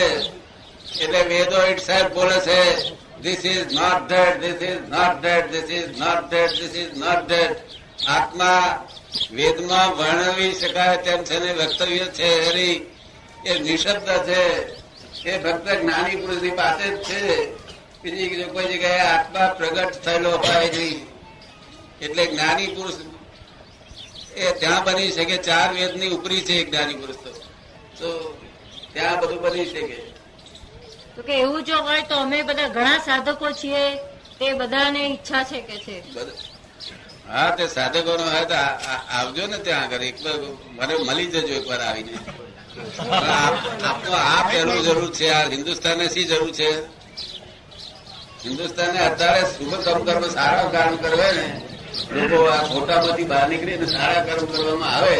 એટલે 0.99 1.21
વેદો 1.23 1.59
ઇટ 1.71 1.79
સાહેબ 1.79 2.07
બોલે 2.13 2.37
છે 2.39 2.59
this 3.23 3.43
is 3.45 3.65
not 3.71 4.01
dead 4.07 4.35
this 4.41 4.61
is 4.69 4.81
not 4.89 5.15
dead 5.21 5.45
this 5.51 5.69
is 5.77 5.89
not 5.99 6.21
dead 6.27 6.51
this 6.59 6.75
is 6.75 6.93
not 6.97 7.21
dead 7.25 7.55
આત્મા 8.07 8.65
વેદમાં 9.31 9.89
વર્ણવી 9.93 10.53
શકાય 10.53 10.97
તેમ 10.97 11.23
છે 11.23 11.39
ને 11.39 11.51
વક્તવ્ય 11.53 12.07
છે 12.17 12.29
હરી 12.45 12.77
એ 13.45 13.59
નિશબ્દ 13.59 14.09
છે. 14.27 14.43
એ 15.25 15.37
ભક્ત 15.43 15.67
જ્ઞાની 15.81 16.17
પુરુષની 16.21 16.57
પાસે 16.59 16.85
જ 16.89 16.97
છે. 17.07 17.21
બીજી 18.01 18.45
કોઈ 18.53 18.67
જગ્યાએ 18.73 19.01
આત્મા 19.07 19.47
પ્રગટ 19.57 19.93
થયેલો 20.05 20.29
હોય 20.45 20.69
નહીં. 20.75 20.99
એટલે 22.05 22.23
જ્ઞાની 22.31 22.69
પુરુષ 22.75 22.97
એ 24.35 24.51
ત્યાં 24.59 24.83
બની 24.85 25.11
શકે 25.15 25.37
ચાર 25.47 25.67
વેદની 25.73 26.11
ઉપરી 26.17 26.41
છે 26.47 26.53
એક 26.61 26.67
જ્ઞાની 26.69 26.99
પુરુષ 27.01 27.19
તો. 27.97 28.09
ત્યાં 28.93 29.19
બધું 29.21 29.41
બની 29.41 29.65
શકે. 29.65 29.97
તો 31.15 31.21
કે 31.27 31.33
એવું 31.43 31.63
જો 31.63 31.77
હોય 31.87 32.01
તો 32.09 32.15
અમે 32.23 32.39
બધા 32.49 32.73
ઘણા 32.77 32.99
સાધકો 33.07 33.51
છીએ 33.61 33.83
તે 34.39 34.53
બધાને 34.59 35.01
ઈચ્છા 35.07 35.43
છે 35.49 35.59
કે 35.67 35.75
છે. 35.85 35.95
હા 37.27 37.49
તે 37.57 37.67
સાધકો 37.77 38.11
નો 38.19 38.25
હોય 38.33 38.45
તો 38.51 38.57
આવજો 39.17 39.43
ને 39.47 39.57
ત્યાં 39.65 39.83
આગળ. 39.83 40.03
એક 40.09 40.17
મને 40.77 40.93
મળી 41.07 41.29
જજો 41.33 41.53
એક 41.59 41.65
વાર 41.69 41.81
આવીને. 41.81 42.13
પણ 42.75 43.13
આપ- 43.89 44.13
આ 44.13 44.49
પહેલું 44.49 44.83
જરૂર 44.83 45.13
છે. 45.13 45.29
આ 45.29 45.49
હિન્દુસ્તાનને 45.49 46.09
શી 46.09 46.23
જરૂર 46.23 46.51
છે? 46.51 46.85
હિન્દુસ્તાનને 48.45 48.99
અત્યારે 48.99 49.41
શુભ 49.41 49.75
કર્મ 49.75 50.03
કર્મ 50.03 50.29
સારા 50.29 50.63
કર્મ 50.63 50.95
કરવે 50.95 51.31
ને, 51.31 51.61
લોકો 52.11 52.43
આ 52.43 52.67
ખોટામાંથી 52.67 53.23
બહાર 53.23 53.49
નીકળી 53.49 53.77
ને 53.77 53.85
સારા 53.85 54.23
કર્મ 54.23 54.45
કરવામાં 54.45 54.89
આવે, 54.89 55.15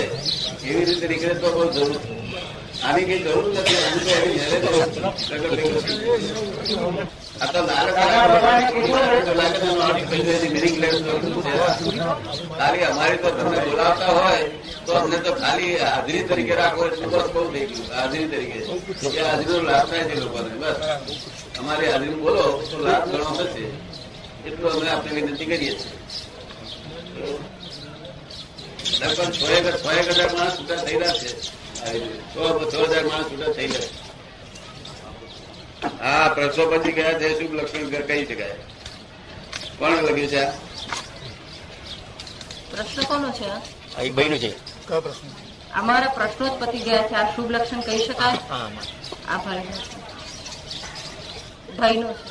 એવી 0.63 0.85
રીતે 0.85 1.07
નીકળે 1.07 1.33
તો 1.33 1.51
બહુ 1.51 1.71
જરૂર. 1.71 1.99
આની 2.83 3.03
કઈ 3.03 3.19
જરૂર 3.19 3.59
નથી 3.59 3.75
ખાલી 12.51 12.83
અમારી 12.83 13.17
તો 13.17 13.29
તમને 13.29 13.59
બોલાવતા 13.61 14.07
હોય 14.09 14.45
તો 14.85 14.91
અમને 14.93 15.17
તો 15.17 15.31
ખાલી 15.33 15.77
હાજરી 15.77 16.23
તરીકે 16.23 16.55
રાખો 16.55 16.81
બસ 17.03 17.27
બહુ 17.29 17.41
થઈ 17.45 17.65
ગયું 17.65 17.89
હાજરી 17.91 18.27
તરીકે 18.27 18.57
એ 19.11 19.19
હાજરીનો 19.19 19.61
લાભ 19.61 19.85
થાય 19.89 20.05
છે 20.05 20.15
લોકોને 20.15 20.49
બસ 20.55 20.77
અમારી 21.59 21.89
હાજરી 21.89 22.15
બોલો 22.17 22.43
તો 22.63 22.77
લાભ 22.79 23.03
ઘણો 23.05 23.31
થશે 23.37 23.63
એટલું 24.45 24.71
અમે 24.71 24.87
આપણે 24.89 25.11
વિનંતી 25.17 25.47
કરીએ 25.47 25.73
છીએ 25.73 25.95
છ 28.91 29.39
હજાર 30.09 30.31
માણસ 30.33 30.55
છૂટા 30.57 30.81
રહ્યા 30.83 31.15
છે 31.15 31.29
છ 32.25 32.75
હજાર 32.83 33.05
માણસ 33.05 33.27
છૂટા 33.29 33.53
રહ્યા 33.57 33.79
છે 33.79 34.10
હા 35.81 36.29
પ્રશ્નો 36.29 36.63
પછી 36.71 36.91
ગયા 36.91 37.19
છે 37.19 37.27
શુભ 37.37 37.53
લક્ષ્મણ 37.53 38.05
કહી 38.07 38.25
શકાય 38.25 38.55
કોણ 39.79 39.93
લખ્યું 39.97 40.29
છે 40.29 40.43
પ્રશ્ન 42.71 43.03
કોનો 43.03 43.29
છે? 43.31 43.47
આ? 43.47 43.61
એક 43.99 44.13
ભાઈનું 44.13 44.39
છે. 44.39 44.51
અમારા 45.73 46.09
પ્રશ્નો? 46.09 46.45
જ 46.47 46.51
પતી 46.61 46.83
ગયા 46.83 47.07
છે 47.07 47.15
આ 47.15 47.33
શુભ 47.35 47.49
લક્ષણ 47.51 47.81
કહી 47.81 47.99
શકાય? 47.99 48.39
આ 49.27 49.37
ભાઈ 49.37 49.67
ભાઈનો 51.77 52.09
છે. 52.13 52.23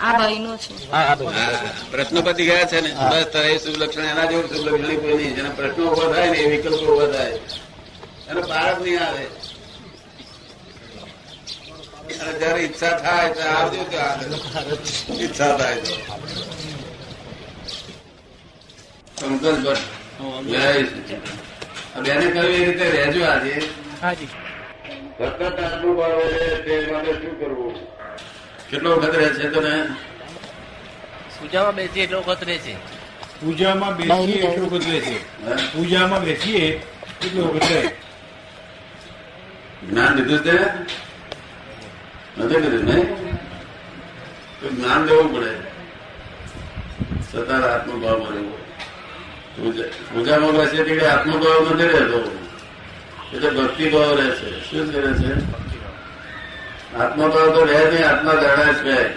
આ 0.00 0.12
ભાઈનો 0.18 0.52
છે. 0.56 0.72
ગયા 2.44 2.66
છે 2.66 2.80
ને 2.80 2.90
બસ 3.10 3.34
એ 3.44 3.58
શુભ 3.58 3.76
લક્ષણ 3.76 4.04
એના 4.04 4.26
જેવું 4.26 4.48
શુભ 4.48 4.66
લક્ષણ 4.66 5.00
કોઈ 5.00 5.16
નહીં 5.16 5.34
જેના 5.36 5.50
પ્રશ્નો 5.50 5.82
ઊભા 5.84 6.10
થાય 6.14 6.30
ને 6.30 6.38
એ 6.38 6.50
વિકલ્પો 6.50 6.76
ઊભા 6.86 7.08
થાય. 7.08 7.38
એનો 8.30 8.40
બાળક 8.42 8.78
નહીં 8.80 9.02
આવે. 9.02 9.24
અને 12.20 12.32
જયારે 12.38 12.60
ઈચ્છા 12.64 12.94
થાય 13.02 13.44
આવજો 13.56 13.80
ઈચ્છા 15.20 15.52
થાય 15.58 15.76
તો. 15.76 15.94
પંકજ 19.18 19.46
ભટ્ટ 19.64 19.82
બેને 22.04 22.26
કહ્યું 22.34 22.54
એ 22.54 22.64
રીતે 22.64 22.86
રહેજો 22.90 23.20
આજે. 23.24 23.54
સતત 25.18 25.40
આત્મભાવ 25.42 26.18
રહે 26.32 26.46
તે 26.64 26.74
માટે 26.92 27.12
શું 27.20 27.34
કરવું? 27.40 27.74
કેટલો 28.70 28.90
વખત 28.96 29.14
રહે 29.16 29.28
છે 29.28 29.46
તને? 29.54 29.74
પૂજામાં 31.38 31.74
બેસી 31.74 32.00
એટલો 32.00 32.20
વખત 32.20 32.42
રહે 32.48 32.58
છે. 32.58 32.74
પૂજામાં 33.40 33.96
બેસીએ 33.96 34.38
એટલો 34.48 34.66
વખત 34.66 34.86
રહે 34.90 35.00
છે. 35.00 35.16
પૂજામાં 35.72 36.22
બેસીએ 36.24 36.64
એટલો 37.24 37.42
વખત 37.48 37.70
રહે 37.70 37.82
જ્ઞાન 39.88 40.12
લીધું 40.16 40.40
તે? 40.46 40.56
નથી 42.38 42.54
કર્યું 42.54 42.84
ને 42.84 43.02
તો 44.60 44.68
જ્ઞાન 44.68 45.04
લેવું 45.04 45.34
પડે. 45.34 45.68
સતાર 47.32 47.62
આત્મભાવમાં 47.62 48.30
રહેવું 48.30 48.58
પૂજા- 49.56 50.14
પૂજામાં 50.14 50.52
બેસે 50.52 50.84
તે 50.84 51.06
આત્મભાવ 51.06 51.74
નથી 51.74 51.88
રહેતો. 51.88 52.46
એટલે 53.34 53.50
ભક્તિભાવ 53.50 54.14
રહે 54.14 54.30
છે 54.30 54.60
શું 54.60 54.92
કરે 54.92 55.12
છે? 55.12 55.32
આત્મભાવ 56.96 57.54
તો 57.54 57.64
રહે 57.64 57.90
નહીં 57.90 58.08
આત્મા 58.08 58.34
જાણે 58.34 58.72
છે. 58.72 59.08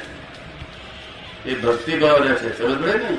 એ 1.49 1.61
ભક્તિભાવ 1.61 2.23
રહે 2.23 2.35
છે 2.35 2.57
સમજ 2.57 2.81
પડે 2.81 2.93
ને? 2.93 3.17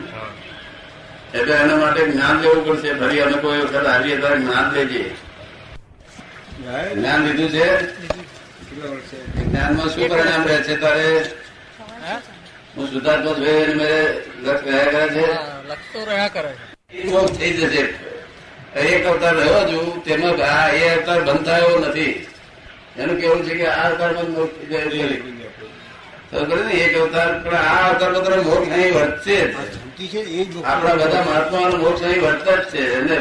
એટલે 1.39 1.55
એના 1.55 1.77
માટે 1.77 2.07
જ્ઞાન 2.07 2.41
લેવું 2.41 2.67
પડશે. 2.67 2.95
ફરી 2.95 3.21
અમે 3.21 3.33
કોઈ 3.33 3.59
વખત 3.59 3.87
આવીએ 3.87 4.17
ત્યારે 4.17 4.37
જ્ઞાન 4.37 4.73
લેજે. 4.73 5.15
જ્ઞાન 6.95 7.27
લીધું 7.27 7.51
છે? 7.51 7.87
જ્ઞાનમાં 8.73 9.89
શું 9.89 10.09
પરિણામ 10.09 10.47
રહે 10.47 10.57
છે 10.57 10.77
તારે? 10.77 11.25
હું? 12.77 12.93
શુદ્ધાત્મા 12.93 13.33
જોઈ 13.33 13.65
અને 13.65 13.75
મેં 13.75 14.07
લક્ષ 14.43 14.67
રહ્યા 14.67 14.85
કરે 14.85 15.09
છે. 15.09 15.37
લખતો 15.69 16.05
રહ્યા 16.05 16.29
કરે 16.29 16.53
છે. 16.53 17.39
થઈ 17.39 17.53
જશે. 17.53 17.95
એક 18.79 19.07
અવતાર 19.07 19.35
રહ્યો 19.35 19.53
છું 19.53 20.05
તેમાં 20.05 20.59
આ 20.59 20.69
એ 20.69 20.89
અવતાર 20.89 21.25
બંધ 21.25 21.47
થયો 21.47 21.79
નથી. 21.79 22.27
એનું 22.99 23.21
કેવું 23.21 23.45
છે 23.45 23.55
કે 23.55 23.67
આ 23.67 23.91
અવતારમાં 23.91 26.71
એક 26.71 26.99
અવતાર 26.99 27.41
પણ 27.41 27.55
આ 27.55 27.89
અવતાર 27.89 28.13
બધા 28.13 28.37
મોક્ષ 28.37 28.69
નહીં 28.69 28.95
વધશે 28.95 29.55
આપણા 30.65 30.95
બધા 30.95 31.23
મહાત્માનો 31.23 31.77
મોક્ષ 31.77 32.03
અહીં 32.03 32.23
વધતા 32.23 32.57
જ 32.57 32.71
છે. 32.71 33.01
અને 33.01 33.21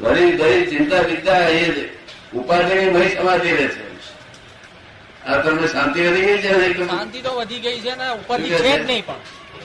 વળી 0.00 0.32
ગરી 0.32 0.66
ચિંતા 0.66 1.00
વિદ્યા 1.00 1.38
એ 1.38 1.70
ઉપાધિ 1.70 1.88
ઉપાધિની 2.34 2.90
મહી 2.90 3.08
સમાધિ 3.08 3.50
રહે 3.50 3.68
છે. 3.68 3.95
આ 5.26 5.36
તમને 5.42 5.66
શાંતિ 5.68 6.00
વધી 6.06 6.26
ગઈ 6.26 6.38
છે 6.42 6.50
શાંતિ 6.88 7.18
તો 7.22 7.30
વધી 7.38 7.60
ગઈ 7.60 7.80
છે 7.84 7.92
ને 8.00 8.06
ઉપાધિ 8.20 8.48
છે 8.50 8.72
જ 8.78 8.84
નહીં 8.88 9.04
પણ. 9.06 9.20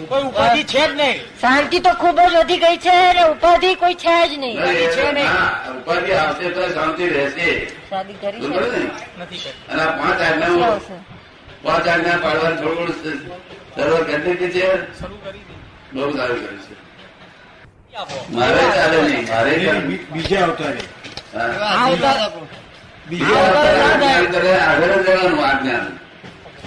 કોઈ 0.10 0.24
ઉપાધિ 0.24 0.63
છે 0.63 0.84
જ 0.88 0.94
નહીં. 1.00 1.18
શાંતિ 1.41 1.77
તો 1.86 1.91
ખૂબ 2.01 2.18
જ 2.20 2.36
વધી 2.36 2.60
ગઈ 2.63 2.77
છે 2.86 2.94
અને 3.10 3.24
ઉપાધિ 3.34 3.70
કોઈ 3.75 3.96
છે 3.96 4.15
જ 4.30 4.32
નહીં. 4.38 4.56
છે 4.96 5.12
નહીં. 5.12 5.32
ઉપાધિ 5.80 6.12
આવશે 6.13 6.48
તો 6.56 6.62
શાંતિ 6.74 7.03
રહેશે. 7.10 7.50
શાદી 7.89 8.18
કરી 8.22 8.48
નથી 9.22 9.41
અને 9.72 9.84
પાંચ 10.00 10.20
આજ્ઞા 10.22 10.80
પાંચ 11.63 11.86
આજ્ઞા 11.88 12.20
પાડવા 12.24 12.53
થોડું 12.62 12.89
સર્વ 13.75 13.94
છે. 14.08 14.15
કરી 14.22 14.36
દીધી. 14.38 14.72
બહુ 15.94 16.10
સારું 16.18 16.39
કર્યું 16.41 16.60
છે. 16.65 16.74
મારે 18.36 18.63
ચાલે 18.75 18.98
નહીં 19.08 19.24
મારે 19.30 19.53
બીજા 20.13 20.44
અવતારે. 20.48 20.84
બીજા 23.12 23.46
આ 23.46 24.25
કરે 24.34 24.51
આગળ 24.65 24.94
જ 24.96 25.08
લેવાનું 25.08 25.44
આ 25.46 25.53
જ્ઞાન. 25.62 25.86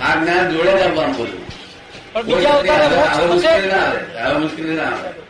આ 0.06 0.14
જ્ઞાન 0.20 0.44
જોડે 0.52 0.72
જ 0.78 0.80
આપવાનું 0.86 1.14
બધું. 1.18 1.42
પણ 2.14 2.24
બીજા 2.28 2.54
અવતારે 2.58 2.86
મોક્ષ 2.96 3.18
હવે 3.18 3.26
થશે? 3.34 3.52
મુશ્કેલી 4.40 4.76
ના 4.76 4.88
આવે 4.88 5.02
ના 5.02 5.22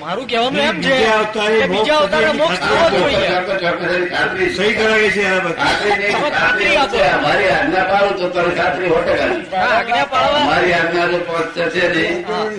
મારું 0.00 0.26
કહેવાનું 0.30 0.60
એમ 0.60 0.76
છે 0.84 0.92
બીજા 0.92 1.18
અવતારે 1.18 1.56
કે 1.60 1.66
બીજા 1.72 1.98
મોક્ષ 2.00 2.14
અવતારે 2.14 2.30
મોક્ષ 2.40 2.60
થવો 2.62 2.84
જોઈએ. 2.94 3.28
સહી 4.56 4.72
કરાવે 4.78 5.08
છે 5.14 5.22
ખાતરી 5.58 6.08
તમે 6.12 6.28
આપો. 6.76 6.98
મારી 7.24 7.50
આજ્ઞા 7.56 7.84
પાડું 7.90 8.14
તો 8.20 8.26
તને 8.34 8.50
ખાતરી 8.58 8.88
સો 8.88 8.98
ટકા 9.06 10.24
મારી 10.48 10.74
આજ્ઞા 10.78 11.06
જો 11.12 11.18
પહોંચશે 11.28 11.64
છે 11.74 11.84
નહીં. 11.94 12.16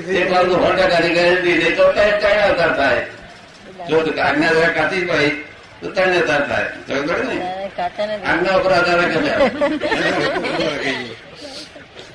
તે 0.07 0.21
પાડું 0.31 0.57
સો 0.63 0.69
ટકાની 0.73 1.13
ગેરંટી 1.17 1.57
નહીં 1.59 1.75
તો 1.77 1.85
કઈ 1.95 2.11
કયા 2.21 2.45
અવતાર 2.49 2.71
થાય? 2.79 3.03
જો 3.89 3.97
આજ્ઞા 4.27 4.71
કાચી 4.77 5.01
જ 5.01 5.07
પડી 5.09 5.33
તો 5.85 5.91
ત્રણ 5.91 6.15
અવતાર 6.19 6.41
થાય 6.49 6.67
સમજ 6.87 7.09
પડે 7.09 7.23
ને 7.31 7.37
આજ્ઞા 8.25 8.57
ઉપર 8.59 8.71
આધાર 8.73 8.97
રાખે 9.01 9.19
છે. 9.21 9.31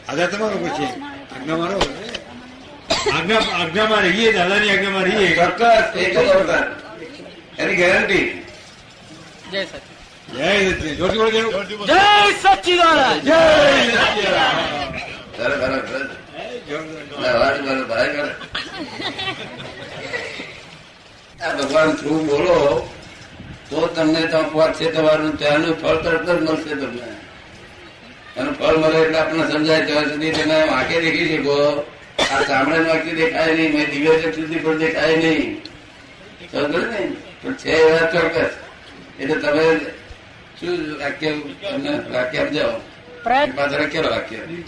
આધાર 0.09 0.29
તમારો 0.33 0.57
પછી 0.65 0.89
આજ્ઞા 1.35 1.59
મારો 1.63 1.79
આજ્ઞા 3.15 3.43
આજ્ઞામાં 3.59 4.03
રહીએ 4.07 4.31
દાદાની 4.33 4.71
આજ્ઞામાં 4.73 5.07
રહીએ 5.09 5.29
ચોક્કસ 5.37 5.97
એક 5.97 6.13
જ 6.15 6.27
અવતાર 6.35 6.65
એની 7.59 7.77
ગેરંટી 7.77 8.25
જય 9.53 9.63
સચિન 9.65 9.85
જય 10.37 10.49
સચિદાનંદ. 10.71 10.99
જોરથી 10.99 11.19
બોલો 11.19 11.31
જરું. 11.31 11.53
જય 11.87 12.03
સચ્ચિદાનંદ 12.43 13.23
જય 13.25 13.41
સચિદાનંદ. 14.05 14.95
બરાબર, 15.37 15.59
બરાબર. 15.63 16.03
જોરદાર. 16.69 17.05
ના, 17.23 17.31
અવાજ 17.35 17.57
મારો 17.67 17.85
ભારે 17.91 18.09
કરે. 18.15 18.33
આ 21.41 21.53
ભગવાન 21.59 21.91
થ્રુ 21.99 22.15
બોલો 22.29 22.57
તો 23.71 23.87
તમને 23.87 24.27
તો 24.27 24.43
પહોંચશે 24.43 24.91
તમારું, 24.91 25.39
ત્યાંનું 25.39 25.83
ફળ 25.83 25.97
તરત 25.97 26.27
જ 26.27 26.51
મળશે 26.51 26.75
તમને. 26.75 27.09
અને 28.37 28.51
ફળ 28.53 28.77
મળે 28.77 28.99
એટલે 28.99 29.19
આપણને 29.19 29.53
સમજાય 29.53 29.87
ત્યાં 29.87 30.05
સુધી 30.05 30.33
તમે 30.33 30.69
વાંકે 30.71 31.01
દેખી 31.01 31.37
શકો. 31.37 31.87
આ 32.33 32.43
ચામડે 32.43 32.79
વાંકી 32.79 33.11
દેખાય 33.11 33.55
નહીં, 33.55 33.75
મેં 33.75 33.91
દિવ્ય 33.91 34.33
સુધી 34.33 34.59
પણ 34.59 34.79
દેખાય 34.79 35.17
નહીં. 35.17 35.65
સમજો 36.53 36.79
ને? 36.79 37.13
પણ 37.43 37.55
છે 37.55 37.71
એવા 37.71 38.11
ચોક્કસ. 38.11 38.51
એટલે 39.21 39.35
તમે 39.35 39.79
શું 40.61 41.01
વાક્ય 41.01 41.33
તમને 41.33 41.91
વાક્ય 41.91 42.47
સમજાવો. 42.47 42.90
પ્રયત્ન 43.25 43.55
પાછળ 43.59 43.87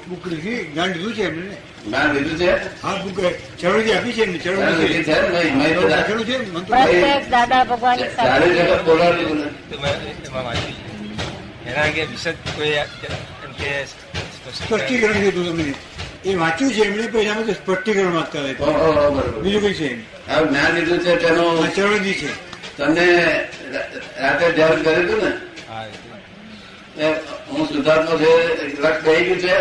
બુક 0.08 0.24
લીધી 0.30 0.60
જ્ઞાન 0.72 0.90
લીધું 0.94 1.14
છે 1.16 1.24
એમને. 1.30 1.56
જ્ઞાન 1.84 2.08
લીધું 2.14 2.36
છે? 2.40 2.50
હા 2.82 2.96
બુક 3.02 3.18
ચરોજી 3.60 3.94
આપી 3.96 4.14
છે 4.16 4.24
ચરોજી 4.44 5.02
છે 5.08 5.14
ને 5.20 5.28
ભાઈ? 5.34 5.52
મેં 5.60 5.70
તો 5.76 5.82
લખેલું 5.88 6.24
છે 6.28 6.36
પ્રત્યેક 6.70 7.24
દાદા 7.34 7.62
ભગવાન 7.70 7.96
એક 8.04 8.10
સાથે. 8.16 8.28
ચાલીસ 8.30 8.54
વખત 8.70 8.82
બોલાવ્યું 8.88 9.36
મને. 9.38 9.46
એમાં 10.26 10.44
વાંચી 10.46 10.76
એના 11.68 11.84
અંગે 11.88 12.02
વિશદ 12.12 12.36
કોઈ 12.56 12.74
એમ 12.82 12.88
કે 13.58 13.70
સ્પષ્ટીકરણ 14.46 15.20
કીધું 15.24 15.46
તમને. 15.50 15.74
એ 16.24 16.30
વાંચ્યું 16.44 16.72
છે 16.76 16.82
એમણે 16.86 17.06
પછી 17.12 17.28
આમાં 17.28 17.46
તો 17.46 17.54
સ્પષ્ટીકરણ 17.60 18.14
માંગતા 18.16 18.42
ઓહો, 18.68 18.88
બરોબર. 19.16 19.42
બીજું 19.44 19.62
કઈ 19.64 19.74
છે 19.80 19.88
જ્ઞાન 20.48 20.70
લીધું 20.76 20.98
છે 21.04 21.12
તેનો 21.22 21.44
ચરોજી 21.76 22.16
છે. 22.20 22.30
તમને 22.76 23.06
રાતે 24.22 24.46
ધ્યાન 24.56 24.82
કર્યું 24.84 25.04
હતું 25.04 25.20
ને? 25.24 25.30
હા 27.52 27.66
સુધારનો 27.72 28.18
છે 28.22 28.32
લક્ષ 28.66 29.04
થઈ 29.04 29.24
ગયું 29.24 29.40
છે 29.44 29.54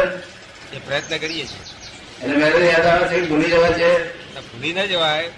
એ 0.75 0.79
પ્રયત્ન 0.86 1.17
કરીએ 1.17 1.45
છીએ. 1.45 1.63
એટલે 2.24 2.36
મેરેજ 2.36 2.63
યાદ 2.71 2.86
આવે 2.86 3.05
છે 3.07 3.17
ભૂલી 3.29 3.51
જવા 3.53 3.71
છે. 3.79 3.89
ભૂલી 4.50 4.74
ન 4.74 4.86
જવાય 4.86 5.29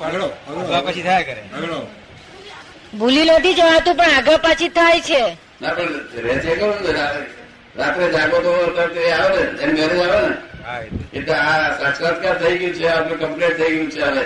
આગળ 0.00 0.84
પછી 0.86 1.02
થાય 1.02 1.24
કરે. 1.24 1.42
ભૂલી 2.98 3.30
નથી 3.30 3.54
જવાતું 3.54 3.94
પણ 3.96 4.10
આગળ 4.18 4.36
પાછી 4.36 4.68
થાય 4.68 5.00
છે. 5.00 5.22
ના 5.62 5.72
પણ 5.76 5.88
રહે 6.24 6.34
છે 6.44 6.50
કેવું 6.58 6.74
રાત્રે 7.78 8.06
જાગો 8.12 8.36
તો 8.44 8.50
એ 9.00 9.12
આવે 9.12 9.42
ને 9.42 9.62
એને 9.62 9.72
મેરેજ 9.72 10.00
આવે 10.00 10.28
ને. 10.28 10.36
એટલે 11.12 11.34
આ 11.34 11.78
સાક્ષાત્કાર 11.80 12.36
થઈ 12.38 12.58
ગયું 12.58 12.74
છે 12.74 12.88
આપણે 12.88 13.16
કમ્પ્લીટ 13.16 13.56
થઈ 13.58 13.72
ગયું 13.74 13.90
છે 13.90 14.00
હવે. 14.02 14.24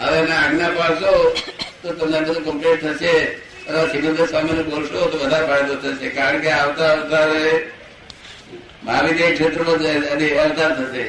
હવે 0.00 0.18
એને 0.18 0.34
આજ્ઞા 0.34 0.72
પાડશો 0.78 1.12
તો 1.82 1.88
તમને 1.98 2.18
બધું 2.20 2.44
કમ્પ્લીટ 2.44 2.80
થશે. 2.84 3.14
અને 3.70 3.88
સિકંદર 3.92 4.26
સ્વામીને 4.26 4.62
બોલશો 4.62 4.98
તો 5.12 5.16
વધારે 5.18 5.46
ફાયદો 5.46 5.74
થશે. 5.82 6.08
કારણ 6.18 6.40
કે 6.44 6.50
આવતા 6.50 6.92
અવતારે 6.92 7.44
મહાવીર 8.84 9.34
ક્ષેત્રમાં 9.34 9.78
જાય 9.82 9.98
અને 10.14 10.26
અવતાર 10.44 10.70
થશે. 10.78 11.04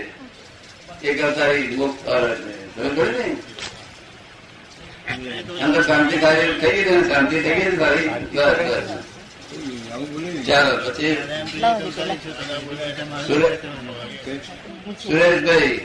એક 1.09 1.17
અવતાર 1.27 1.49
મુક્ત 1.77 1.99
પડી 2.75 3.13
ને? 3.17 3.27
અંદર 5.63 5.81
શાંતિ 5.83 6.15
સારી 6.23 6.51
થઈ 6.61 6.83
ગઈ 6.83 7.01
શાંતિ 7.09 7.37
થઈ 7.45 7.55
ગઈ 7.59 7.77
સારી 7.77 8.07
બસ 8.35 8.59
બસ. 8.67 8.89
ચાલો 10.47 10.73
પછી? 10.83 11.17
સુરેશભાઈ 15.07 15.79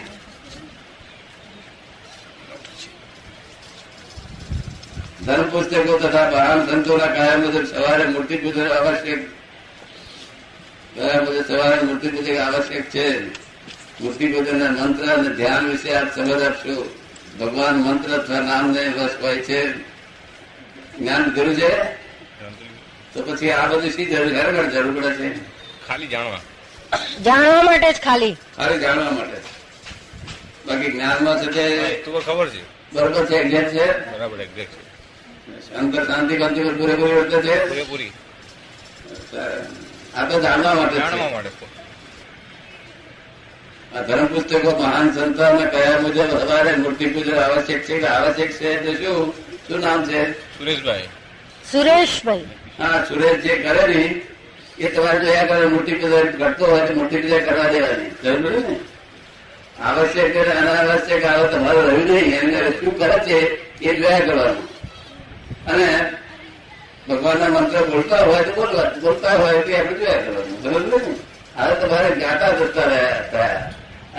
ધર્મ 5.27 5.51
પુસ્તકો 5.51 5.99
તથા 5.99 6.31
બહાર 6.31 6.67
સંતોના 6.67 7.07
કાયા 7.07 7.37
મુજબ 7.37 7.65
સવારે 7.67 8.05
મૂર્તિ 8.05 8.37
પૂજન 8.37 8.69
આવશ્યક. 8.69 9.19
કયા 10.95 11.21
મુજબ 11.21 11.47
સવારે 11.47 11.83
મૂર્તિ 11.83 12.09
પૂજન 12.09 12.43
આવશ્યક 12.43 12.91
છે. 12.91 13.27
મૂર્તિ 14.01 14.33
પૂજન 14.33 14.63
મંત્ર 14.69 15.13
અને 15.13 15.29
ધ્યાન 15.29 15.67
વિશે 15.67 15.95
આપ 15.95 16.15
સમજ 16.15 16.43
આપશો. 16.43 16.97
ભગવાન 17.41 17.75
મંત્ર 17.75 18.15
અથવા 18.15 18.41
નામને 18.41 18.89
વશ 18.89 19.11
હોય 19.23 19.37
છે. 19.37 19.73
જ્ઞાન 20.99 21.31
કર્યું 21.31 21.57
છે? 21.57 21.85
તો 23.15 23.23
પછી 23.23 23.51
આ 23.51 23.67
બધું 23.67 23.91
શી 23.91 24.07
જરૂર 24.07 24.29
ખરેખર 24.29 24.71
જરૂર 24.71 25.01
પડે 25.01 25.15
છે? 25.15 25.35
ખાલી 25.89 26.07
જાણવા. 26.07 26.41
જાણવા 27.25 27.63
માટે 27.63 27.93
જ 27.93 28.01
ખાલી. 28.01 28.37
ખાલી 28.57 28.79
જાણવા 28.79 29.11
માટે 29.11 29.39
બાકી 30.67 30.93
જ્ઞાનમાં 30.93 31.43
છે 31.43 31.53
તે 31.53 32.03
ખબર 32.27 32.49
છે. 32.49 32.93
બરોબર 32.93 33.27
છે 33.27 33.37
એક્ઝેક્ટ 33.37 33.73
છે? 33.73 34.13
બરાબર 34.13 34.41
એક્ઝેક્ટ 34.41 34.86
અંતર 35.47 36.05
શાંતિ 36.05 36.37
કાંતિ 36.37 36.61
પર 36.61 36.75
પૂરેપૂરી 36.75 37.13
વર્તે 37.13 37.43
છે. 37.43 37.69
પૂરેપૂરી. 37.69 38.13
આ 40.17 40.29
તો 40.29 40.41
જાણવા 40.41 40.75
માટે 40.75 40.97
જાણવા 40.97 41.31
માટે 41.31 41.51
આ 43.97 44.03
ધર્મ 44.03 44.27
પુસ્તકો 44.27 44.71
મહાન 44.79 45.13
સંતોને 45.13 45.67
કયા 45.67 46.01
મુજબ 46.01 46.39
સવારે 46.41 46.77
મૂર્તિ 46.77 47.07
પૂજન 47.07 47.35
આવશ્યક 47.35 47.83
છે 47.83 47.99
કે 47.99 48.07
આવશ્યક 48.07 48.53
છે 48.53 48.77
તો 48.77 48.93
શું? 48.95 49.35
શું 49.69 49.81
નામ 49.81 50.05
છે? 50.05 50.33
સુરેશભાઈ. 50.33 51.09
સુરેશભાઈ. 51.73 52.45
હા 52.79 53.05
સુરેશ 53.05 53.41
જે 53.41 53.57
કરે 53.57 53.95
ને 53.95 54.21
એ 54.79 54.89
તમારે 54.89 55.19
જોયા 55.19 55.45
કરે 55.45 55.67
મૂર્તિ 55.67 55.93
પૂજન 55.95 56.31
કરતો 56.31 56.67
હોય 56.67 56.87
તો 56.87 56.95
મૂર્તિ 56.95 57.17
પૂજન 57.17 57.45
કરવા 57.45 57.69
દેવાની. 57.71 58.11
જરૂર 58.25 58.53
ને? 58.53 58.81
આવશ્યક 59.83 60.37
અને 60.37 60.53
અનાવશ્યક 60.61 61.25
આવે 61.25 61.49
તમારે 61.49 61.81
રહ્યું 61.81 62.05
નહીં 62.05 62.35
એને 62.35 62.71
શું 62.71 62.99
કરે 62.99 63.19
છે 63.19 63.39
એ 63.81 63.95
જોયા 63.95 64.19
કરવાનું. 64.19 64.76
અને 65.67 66.13
ભગવાનના 67.09 67.49
મંત્ર 67.49 67.87
બોલતા 67.87 68.17
હોય 68.17 68.43
તો 68.43 68.53
બોલવા, 68.53 68.91
બોલતા 69.01 69.33
હોય 69.33 69.53
તો 69.53 69.77
આપણે 69.77 69.99
જોયા 69.99 70.21
કરવાનું 70.21 70.63
સમજ 70.63 71.05
ને? 71.05 71.15
હવે 71.57 71.75
તમારે 71.75 72.15
ગાતા 72.15 72.51
જતા 72.51 72.83
રહ્યા 72.83 73.17
હતા. 73.17 73.59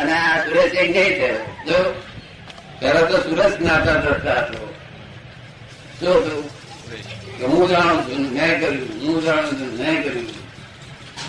અને 0.01 0.13
આ 0.13 0.45
સુરેશ 0.45 0.73
એક 0.73 0.89
નહીં 0.95 1.19
થયો. 1.19 1.39
જો 1.67 2.01
પેલા 2.79 3.01
તો 3.01 3.17
સુરજ 3.17 3.57
જ્ઞાતા 3.57 3.93
જતા 3.93 4.33
હતો. 4.33 4.73
જો 6.01 6.11
હું 7.47 7.69
જાણું 7.69 8.01
છું, 8.01 8.33
મેં 8.33 8.61
કર્યું. 8.61 8.87
હું 9.01 9.23
જાણું 9.23 9.51
છું, 9.51 9.77
મેં 9.77 10.03
કર્યું. 10.03 10.27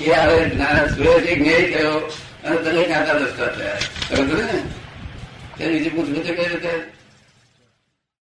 એ 0.00 0.12
હવે 0.12 0.48
સુરજ 0.88 1.26
એક 1.26 1.40
નહીં 1.40 1.78
થયો. 1.78 2.12
અને 2.44 2.56
તમે 2.56 2.84
જ્ઞાતા 2.84 3.12
દસતા 3.12 3.46
થયા 3.46 3.72
ખબર 4.10 4.44
ને? 4.44 5.68
બીજી 5.68 5.90
પૂછવું 5.90 6.24
છે 6.24 6.34
કઈ 6.34 6.48
રીતે? 6.48 6.97